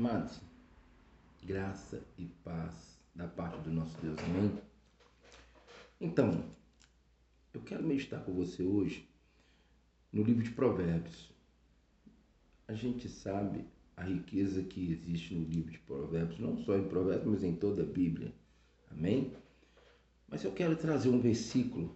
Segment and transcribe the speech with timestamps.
[0.00, 0.40] Amados,
[1.42, 4.58] graça e paz da parte do nosso Deus, amém?
[6.00, 6.42] Então,
[7.52, 9.06] eu quero meditar com você hoje
[10.10, 11.30] no livro de Provérbios.
[12.66, 17.34] A gente sabe a riqueza que existe no livro de Provérbios, não só em Provérbios,
[17.34, 18.32] mas em toda a Bíblia,
[18.90, 19.36] amém?
[20.26, 21.94] Mas eu quero trazer um versículo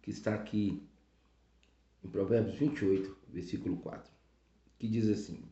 [0.00, 0.82] que está aqui
[2.02, 4.10] em Provérbios 28, versículo 4,
[4.78, 5.44] que diz assim: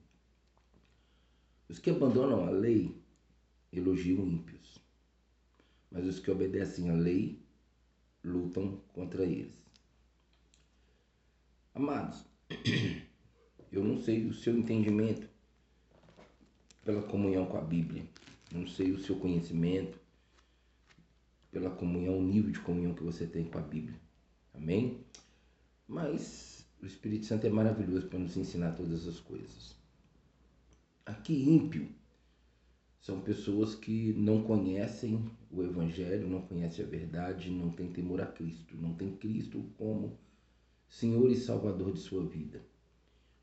[1.68, 2.94] Os que abandonam a lei
[3.72, 4.78] elogiam ímpios,
[5.90, 7.38] mas os que obedecem à lei
[8.22, 9.54] lutam contra eles.
[11.74, 12.24] Amados,
[13.72, 15.28] eu não sei o seu entendimento
[16.84, 18.04] pela comunhão com a Bíblia,
[18.52, 19.98] não sei o seu conhecimento
[21.50, 23.98] pela comunhão, o nível de comunhão que você tem com a Bíblia.
[24.52, 25.00] Amém?
[25.88, 29.83] Mas o Espírito Santo é maravilhoso para nos ensinar todas as coisas.
[31.06, 31.88] Aqui, ímpio
[33.00, 38.26] são pessoas que não conhecem o Evangelho, não conhecem a verdade, não têm temor a
[38.26, 40.18] Cristo, não tem Cristo como
[40.88, 42.62] Senhor e Salvador de sua vida.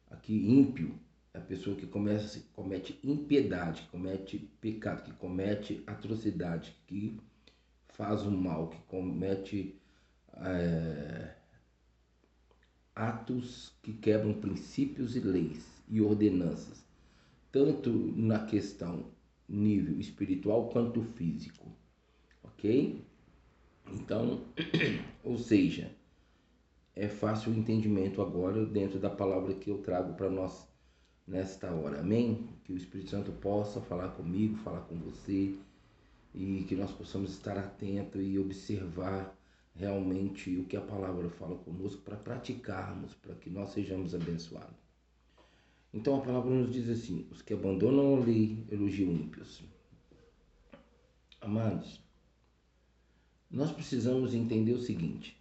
[0.09, 0.99] Aqui, ímpio
[1.33, 7.19] é a pessoa que começa, comete impiedade, que comete pecado, que comete atrocidade, que
[7.89, 9.79] faz o mal, que comete
[10.33, 11.35] é,
[12.95, 16.83] atos que quebram princípios e leis e ordenanças,
[17.51, 19.05] tanto na questão
[19.47, 21.71] nível espiritual quanto físico,
[22.43, 23.03] ok?
[23.91, 24.45] Então,
[25.23, 25.91] ou seja,
[26.95, 30.67] é fácil o entendimento agora dentro da palavra que eu trago para nós
[31.27, 32.47] nesta hora, amém?
[32.63, 35.55] Que o Espírito Santo possa falar comigo, falar com você
[36.33, 39.37] e que nós possamos estar atentos e observar
[39.75, 44.90] realmente o que a palavra fala conosco para praticarmos, para que nós sejamos abençoados.
[45.93, 49.63] Então a palavra nos diz assim: os que abandonam a lei elogiam ímpios.
[51.41, 52.01] Amados,
[53.49, 55.37] nós precisamos entender o seguinte: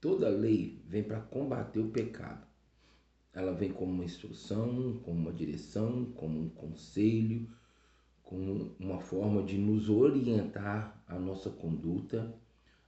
[0.00, 2.46] toda lei vem para combater o pecado.
[3.32, 7.46] Ela vem como uma instrução, como uma direção, como um conselho,
[8.22, 12.34] como uma forma de nos orientar a nossa conduta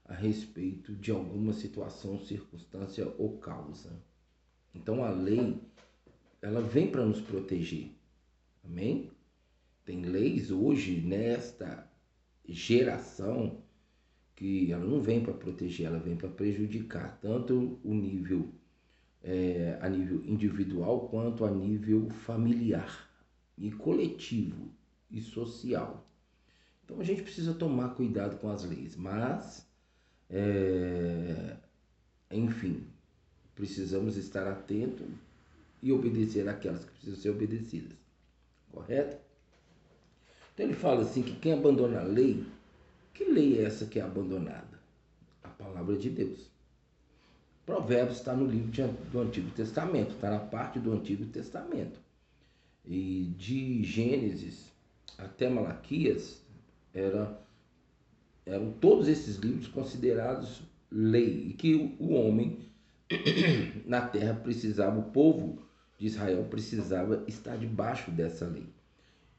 [0.04, 3.92] a respeito de alguma situação, circunstância ou causa.
[4.75, 5.60] Então a lei,
[6.41, 7.91] ela vem para nos proteger.
[8.65, 9.10] Amém?
[9.84, 11.91] Tem leis hoje nesta
[12.47, 13.62] geração
[14.34, 18.53] que ela não vem para proteger, ela vem para prejudicar tanto o nível
[19.22, 23.09] é, a nível individual quanto a nível familiar
[23.56, 24.70] e coletivo
[25.10, 26.09] e social.
[26.84, 29.66] Então a gente precisa tomar cuidado com as leis, mas
[30.31, 31.56] é,
[32.31, 32.87] enfim,
[33.55, 35.09] precisamos estar atentos
[35.82, 37.96] e obedecer aquelas que precisam ser obedecidas.
[38.72, 39.16] Correto?
[40.54, 42.44] Então ele fala assim que quem abandona a lei,
[43.14, 44.78] que lei é essa que é abandonada?
[45.42, 46.50] A palavra de Deus.
[47.64, 48.70] Provérbios está no livro
[49.12, 52.00] do Antigo Testamento, está na parte do Antigo Testamento.
[52.84, 54.72] E de Gênesis
[55.18, 56.42] até Malaquias
[56.94, 57.38] era
[58.46, 62.58] eram todos esses livros considerados lei e que o homem
[63.84, 65.62] na terra precisava, o povo
[65.98, 68.66] de Israel precisava estar debaixo dessa lei.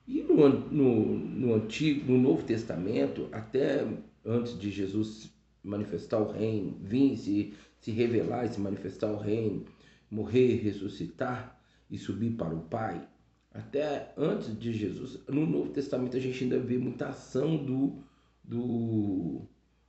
[0.06, 3.88] E no, no, no Antigo, no Novo Testamento, até
[4.25, 5.31] antes de Jesus
[5.64, 9.66] manifestar o reino, vir se, se revelar e se manifestar o reino,
[10.12, 11.58] morrer, ressuscitar
[11.90, 13.08] e subir para o Pai,
[13.53, 18.03] até antes de Jesus, no Novo Testamento a gente ainda vê muita ação do,
[18.44, 19.42] do,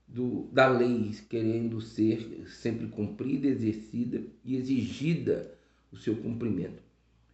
[0.06, 5.58] do, da lei querendo ser sempre cumprida, exercida e exigida
[5.92, 6.82] o seu cumprimento.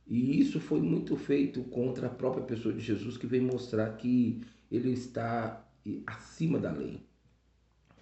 [0.07, 4.43] E isso foi muito feito contra a própria pessoa de Jesus, que vem mostrar que
[4.71, 5.65] ele está
[6.07, 7.01] acima da lei.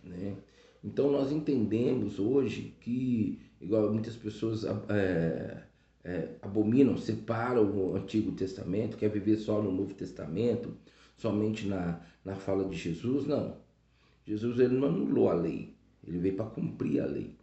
[0.03, 0.37] Né?
[0.83, 5.65] Então nós entendemos hoje que, igual muitas pessoas é,
[6.05, 10.77] é, abominam, separam o Antigo Testamento, quer viver só no Novo Testamento,
[11.17, 13.57] somente na, na fala de Jesus, não.
[14.27, 15.75] Jesus ele não anulou a lei,
[16.07, 17.35] ele veio para cumprir a lei.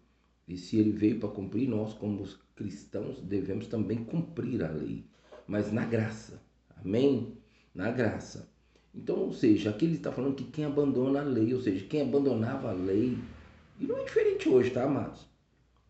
[0.47, 2.27] E se ele veio para cumprir, nós, como
[2.61, 5.03] cristãos, devemos também cumprir a lei,
[5.47, 6.39] mas na graça.
[6.83, 7.37] Amém?
[7.73, 8.49] Na graça.
[8.93, 12.01] Então, ou seja, aqui ele está falando que quem abandona a lei, ou seja, quem
[12.01, 13.17] abandonava a lei,
[13.79, 15.25] e não é diferente hoje, tá, amados?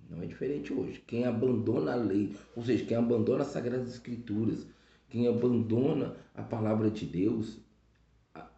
[0.09, 1.03] Não é diferente hoje.
[1.05, 4.65] Quem abandona a lei, ou seja, quem abandona as Sagradas Escrituras,
[5.09, 7.59] quem abandona a palavra de Deus,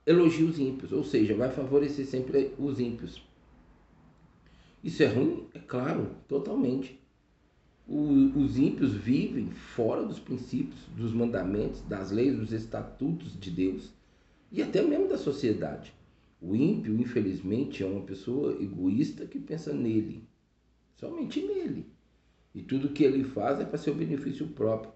[0.06, 3.24] elogia os ímpios, ou seja, vai favorecer sempre os ímpios.
[4.84, 5.48] Isso é ruim?
[5.54, 7.03] É claro, totalmente.
[7.86, 13.92] Os ímpios vivem fora dos princípios, dos mandamentos, das leis, dos estatutos de Deus
[14.52, 15.94] e até mesmo da sociedade.
[16.42, 20.28] O ímpio, infelizmente, é uma pessoa egoísta que pensa nele,
[20.96, 21.86] somente nele.
[22.54, 24.94] E tudo que ele faz é para seu benefício próprio.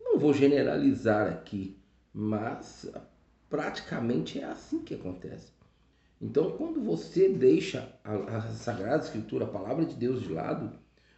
[0.00, 1.76] Não vou generalizar aqui,
[2.12, 2.90] mas
[3.48, 5.52] praticamente é assim que acontece.
[6.20, 10.72] Então, quando você deixa a, a Sagrada Escritura, a palavra de Deus de lado,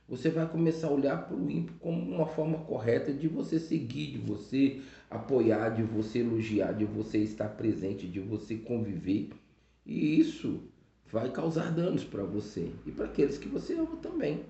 [0.08, 4.12] você vai começar a olhar para o ímpio como uma forma correta de você seguir,
[4.12, 9.28] de você apoiar, de você elogiar, de você estar presente, de você conviver.
[9.84, 10.62] E isso
[11.12, 14.46] vai causar danos para você e para aqueles que você ama também.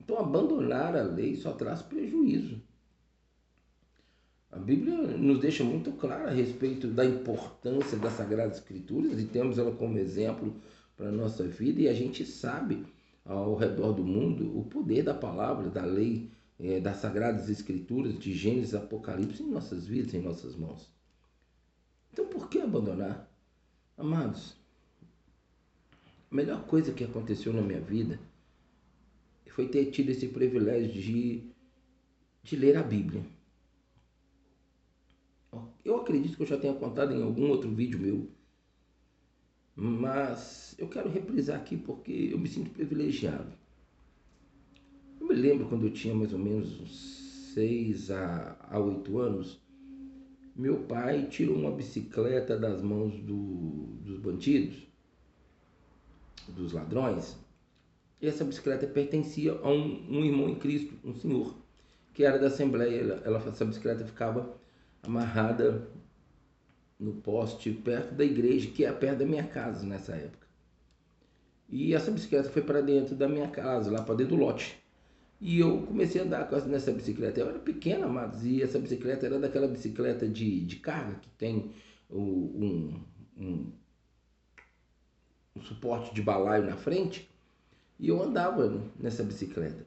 [0.00, 2.60] Então, abandonar a lei só traz prejuízo.
[4.50, 9.58] A Bíblia nos deixa muito claro a respeito da importância das Sagradas Escrituras e temos
[9.58, 10.54] ela como exemplo
[10.96, 12.84] para a nossa vida e a gente sabe
[13.24, 18.32] ao redor do mundo o poder da palavra, da lei, é, das Sagradas Escrituras, de
[18.32, 20.90] Gênesis Apocalipse em nossas vidas, em nossas mãos.
[22.12, 23.30] Então por que abandonar?
[23.96, 24.56] Amados,
[26.30, 28.18] a melhor coisa que aconteceu na minha vida
[29.52, 31.50] foi ter tido esse privilégio de,
[32.42, 33.22] de ler a Bíblia.
[35.84, 38.30] Eu acredito que eu já tenha contado em algum outro vídeo meu,
[39.74, 43.52] mas eu quero reprisar aqui porque eu me sinto privilegiado.
[45.20, 49.60] Eu me lembro quando eu tinha mais ou menos uns 6 a 8 anos,
[50.54, 54.86] meu pai tirou uma bicicleta das mãos do, dos bandidos,
[56.48, 57.36] dos ladrões,
[58.20, 61.56] e essa bicicleta pertencia a um, um irmão em Cristo, um senhor,
[62.14, 63.00] que era da Assembleia.
[63.00, 64.54] Ela, ela, essa bicicleta ficava
[65.02, 65.88] amarrada
[67.02, 70.46] no poste perto da igreja, que é perto da minha casa nessa época.
[71.68, 74.80] E essa bicicleta foi para dentro da minha casa, lá para dentro do lote.
[75.40, 77.40] E eu comecei a andar nessa bicicleta.
[77.40, 81.72] Eu era pequena, mas e essa bicicleta era daquela bicicleta de, de carga que tem
[82.08, 83.02] um,
[83.36, 83.72] um,
[85.56, 87.28] um suporte de balaio na frente.
[87.98, 89.84] E eu andava nessa bicicleta.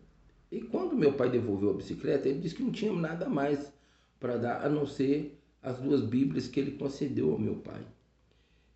[0.51, 3.71] E quando meu pai devolveu a bicicleta, ele disse que não tinha nada mais
[4.19, 7.81] para dar a não ser as duas Bíblias que ele concedeu ao meu pai.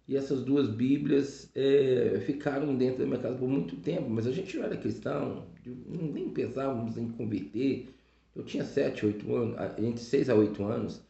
[0.08, 4.32] E essas duas Bíblias é, ficaram dentro da minha casa por muito tempo, mas a
[4.32, 5.46] gente não era cristão,
[5.88, 7.88] nem pensávamos em converter.
[8.36, 11.02] Eu tinha 7, 8 anos, entre 6 a 8 anos,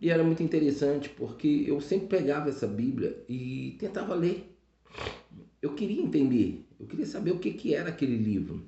[0.00, 4.52] e era muito interessante porque eu sempre pegava essa Bíblia e tentava ler.
[5.62, 8.66] Eu queria entender eu queria saber o que, que era aquele livro.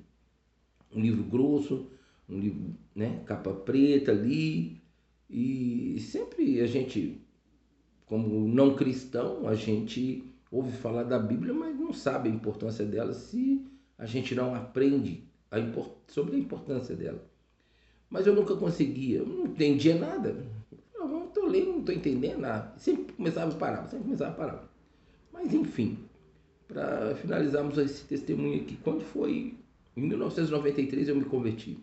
[0.93, 1.87] Um livro grosso,
[2.27, 4.78] um livro, né, capa preta ali.
[5.29, 7.21] E sempre a gente,
[8.05, 13.13] como não cristão, a gente ouve falar da Bíblia, mas não sabe a importância dela
[13.13, 13.63] se
[13.97, 17.23] a gente não aprende a import sobre a importância dela.
[18.09, 20.43] Mas eu nunca conseguia, eu não entendia nada.
[20.95, 22.73] Eu não estou lendo, não estou entendendo nada.
[22.77, 24.73] Sempre começava a parar, sempre começava a parar.
[25.31, 25.99] Mas enfim,
[26.67, 28.77] para finalizarmos esse testemunho aqui.
[28.77, 29.55] Quando foi
[29.95, 31.77] em 1993 eu me converti.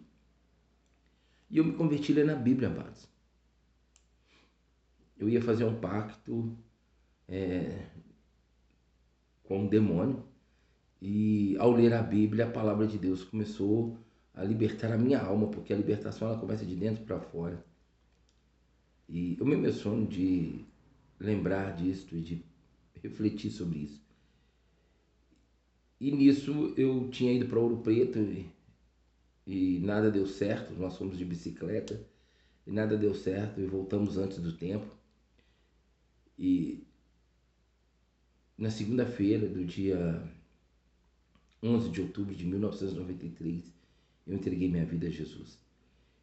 [1.48, 3.08] E eu me converti lendo a Bíblia, amados.
[5.18, 6.56] Eu ia fazer um pacto
[7.28, 7.86] é,
[9.44, 10.22] com um demônio.
[11.00, 13.96] E ao ler a Bíblia, a palavra de Deus começou
[14.34, 17.64] a libertar a minha alma, porque a libertação ela começa de dentro para fora.
[19.08, 20.64] E eu me emociono de
[21.18, 22.44] lembrar disso e de
[23.02, 24.04] refletir sobre isso.
[25.98, 28.50] E nisso eu tinha ido para Ouro Preto e,
[29.46, 30.74] e, nada deu certo.
[30.74, 32.04] Nós fomos de bicicleta
[32.66, 34.86] e nada deu certo e voltamos antes do tempo.
[36.38, 36.84] E
[38.56, 40.22] na segunda-feira do dia
[41.62, 43.72] 11 de outubro de 1993,
[44.26, 45.58] eu entreguei minha vida a Jesus.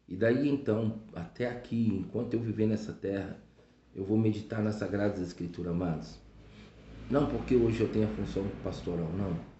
[0.06, 3.40] E daí então, até aqui, enquanto eu viver nessa terra,
[3.94, 6.18] eu vou meditar nas Sagradas Escrituras, amados.
[7.10, 9.54] Não porque hoje eu tenho a função pastoral, não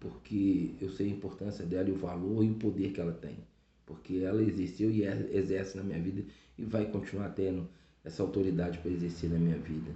[0.00, 3.38] porque eu sei a importância dela e o valor e o poder que ela tem.
[3.84, 6.24] Porque ela exerceu e exerce na minha vida
[6.58, 7.68] e vai continuar tendo
[8.06, 9.90] essa autoridade para exercer na minha vida.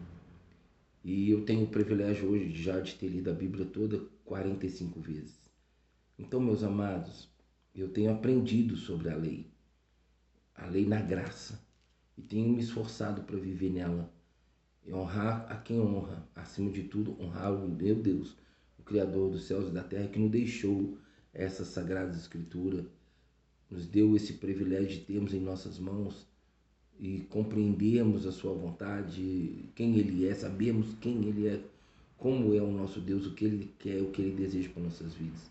[1.04, 5.38] E eu tenho o privilégio hoje já de ter lido a Bíblia toda 45 vezes.
[6.18, 7.30] Então, meus amados,
[7.72, 9.46] eu tenho aprendido sobre a lei,
[10.54, 11.64] a lei na graça,
[12.18, 14.12] e tenho me esforçado para viver nela.
[14.84, 18.36] E honrar a quem honra, acima de tudo, honrar o meu Deus
[18.90, 20.98] Criador dos céus e da terra, que nos deixou
[21.32, 22.84] essa sagrada escritura,
[23.70, 26.26] nos deu esse privilégio de termos em nossas mãos
[27.00, 31.60] e compreendermos a sua vontade, quem ele é, sabemos quem ele é,
[32.18, 35.14] como é o nosso Deus, o que ele quer, o que ele deseja para nossas
[35.14, 35.50] vidas.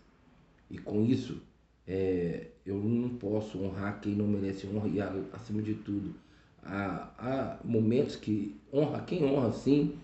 [0.70, 1.42] E com isso,
[1.86, 5.00] É, eu não posso honrar quem não merece honra e,
[5.34, 6.14] acima de tudo,
[6.62, 9.98] há, há momentos que honra quem honra sim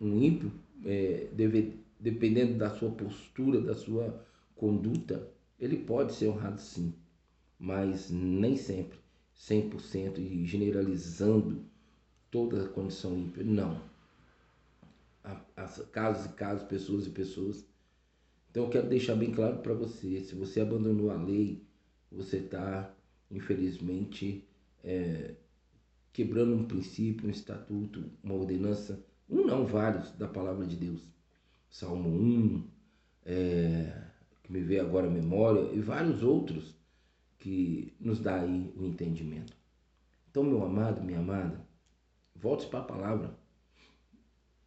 [0.00, 0.52] um ímpio,
[0.84, 4.24] é, deve, dependendo da sua postura, da sua
[4.56, 6.94] conduta, ele pode ser honrado sim,
[7.58, 8.98] mas nem sempre,
[9.36, 11.64] 100% e generalizando
[12.30, 13.80] toda a condição ímpia, não.
[15.22, 15.36] Há,
[15.92, 17.64] casos e casos, pessoas e pessoas.
[18.50, 21.62] Então eu quero deixar bem claro para você, se você abandonou a lei,
[22.10, 22.94] você está,
[23.30, 24.44] infelizmente,
[24.82, 25.34] é,
[26.12, 31.00] quebrando um princípio, um estatuto, uma ordenança, um não, vários da palavra de Deus.
[31.70, 32.64] Salmo 1,
[33.26, 34.02] é,
[34.44, 36.76] que me veio agora a memória, e vários outros
[37.44, 39.54] que nos dá aí o entendimento.
[40.30, 41.60] Então, meu amado, minha amada,
[42.34, 43.38] volte-se para a palavra.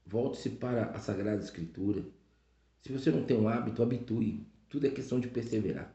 [0.05, 2.05] Volte-se para a Sagrada Escritura.
[2.83, 4.45] Se você não tem um hábito, habitue.
[4.69, 5.91] Tudo é questão de perseverar.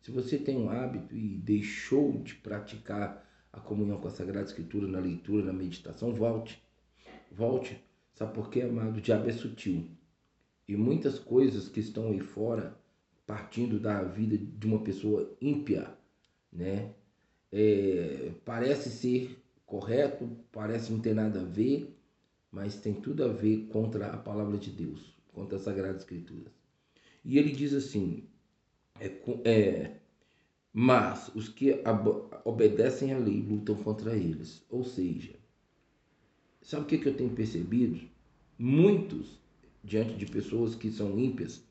[0.00, 4.88] Se você tem um hábito e deixou de praticar a comunhão com a Sagrada Escritura
[4.88, 6.60] na leitura, na meditação, volte.
[7.30, 7.80] Volte.
[8.14, 8.96] Sabe por quê, amado?
[8.96, 9.88] O diabo é sutil.
[10.66, 12.76] E muitas coisas que estão aí fora,
[13.24, 15.95] partindo da vida de uma pessoa ímpia,
[16.56, 16.94] né?
[17.52, 21.94] É, parece ser correto, parece não ter nada a ver,
[22.50, 26.52] mas tem tudo a ver contra a palavra de Deus, contra as Sagradas Escrituras.
[27.24, 28.24] E ele diz assim:
[28.98, 29.12] é,
[29.44, 29.96] é,
[30.72, 31.82] mas os que
[32.44, 34.64] obedecem à lei lutam contra eles.
[34.70, 35.34] Ou seja,
[36.62, 38.00] sabe o que, que eu tenho percebido?
[38.58, 39.38] Muitos,
[39.82, 41.62] diante de pessoas que são ímpias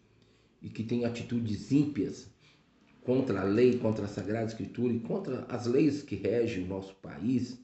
[0.62, 2.30] e que têm atitudes ímpias
[3.06, 6.96] contra a lei, contra a Sagrada Escritura e contra as leis que regem o nosso
[6.96, 7.64] país,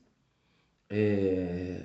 [0.88, 1.84] é,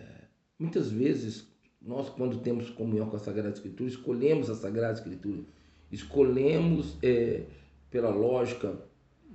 [0.58, 1.48] muitas vezes
[1.80, 5.42] nós, quando temos comunhão com a Sagrada Escritura, escolhemos a Sagrada Escritura,
[5.90, 7.44] escolhemos é,
[7.90, 8.78] pela lógica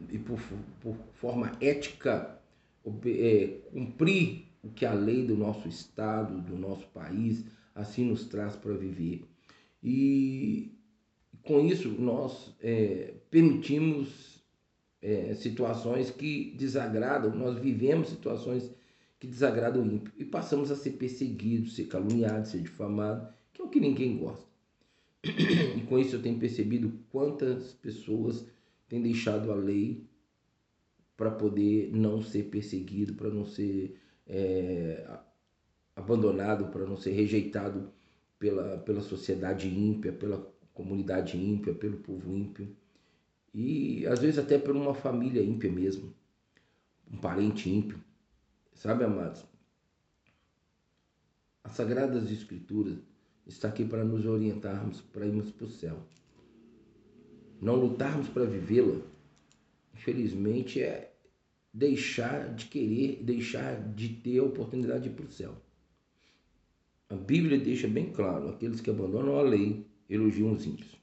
[0.10, 0.40] e por,
[0.80, 2.40] por forma ética
[3.06, 8.56] é, cumprir o que a lei do nosso estado, do nosso país, assim nos traz
[8.56, 9.24] para viver.
[9.84, 10.78] E
[11.44, 14.42] com isso nós é, permitimos
[15.02, 18.72] é, situações que desagradam, nós vivemos situações
[19.20, 23.66] que desagradam o ímpio e passamos a ser perseguidos, ser caluniados, ser difamados, que é
[23.66, 24.50] o que ninguém gosta.
[25.78, 28.46] E com isso eu tenho percebido quantas pessoas
[28.88, 30.04] tem deixado a lei
[31.16, 33.96] para poder não ser perseguido, para não ser
[34.28, 35.08] é,
[35.96, 37.92] abandonado, para não ser rejeitado
[38.40, 40.51] pela, pela sociedade ímpia, pela
[40.82, 42.76] comunidade ímpia, pelo povo ímpio.
[43.54, 46.14] E às vezes até por uma família ímpia mesmo,
[47.12, 48.00] um parente ímpio.
[48.74, 49.46] Sabe, amados?
[51.64, 52.98] As Sagradas Escrituras
[53.46, 56.02] está aqui para nos orientarmos, para irmos para o céu
[57.62, 59.00] não lutarmos para vivê-la,
[59.94, 61.14] infelizmente é
[61.72, 65.56] deixar de querer, deixar de ter a oportunidade de ir para o céu.
[67.08, 71.00] A Bíblia deixa bem claro: aqueles que abandonam a lei elogiam os ímpios.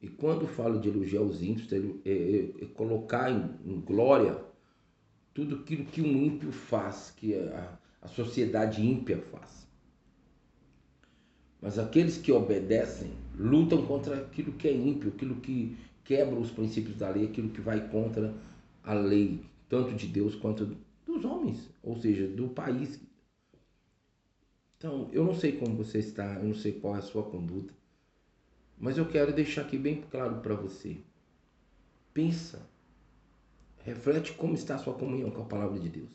[0.00, 4.42] E quando falo de elogiar os ímpios, é, é, é colocar em, em, glória
[5.32, 9.66] tudo aquilo que um ímpio faz, que a, a sociedade ímpia faz.
[11.60, 16.96] Mas aqueles que obedecem lutam contra aquilo que é ímpio, aquilo que quebra os princípios
[16.96, 18.34] da lei, aquilo que vai contra
[18.82, 20.76] a lei, tanto de Deus quanto
[21.06, 23.00] dos homens, ou seja, do país.
[24.76, 27.72] Então, eu não sei como você está, eu não sei qual é a sua conduta,
[28.78, 30.98] mas eu quero deixar aqui bem claro para você.
[32.12, 32.68] Pensa,
[33.78, 36.10] reflete como está a sua comunhão com a palavra de Deus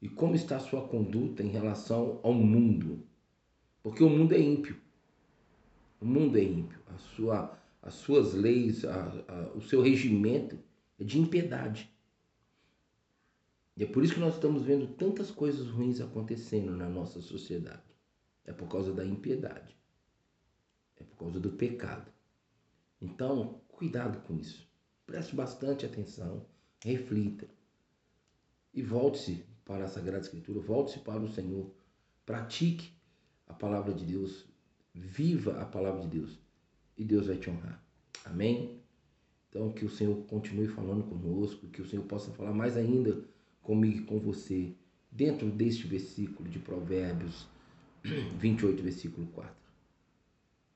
[0.00, 3.04] e como está a sua conduta em relação ao mundo
[3.84, 4.80] porque o mundo é ímpio.
[6.00, 6.80] O mundo é ímpio.
[6.86, 10.58] A sua, as suas leis, a, a, o seu regimento
[10.98, 11.94] é de impiedade.
[13.76, 17.82] E é por isso que nós estamos vendo tantas coisas ruins acontecendo na nossa sociedade.
[18.46, 19.76] É por causa da impiedade.
[20.98, 22.10] É por causa do pecado.
[23.00, 24.66] Então, cuidado com isso.
[25.06, 26.46] Preste bastante atenção,
[26.82, 27.46] reflita.
[28.72, 31.70] E volte-se para a Sagrada Escritura, volte-se para o Senhor.
[32.24, 32.92] Pratique
[33.46, 34.46] a palavra de Deus,
[34.94, 36.38] viva a palavra de Deus
[36.96, 37.82] e Deus vai te honrar.
[38.24, 38.80] Amém?
[39.48, 43.24] Então, que o Senhor continue falando conosco, que o Senhor possa falar mais ainda
[43.62, 44.74] comigo e com você,
[45.10, 47.46] dentro deste versículo de Provérbios
[48.38, 49.63] 28, versículo 4.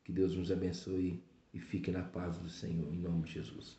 [0.09, 1.23] Que Deus nos abençoe
[1.53, 3.77] e fique na paz do Senhor, em nome de Jesus.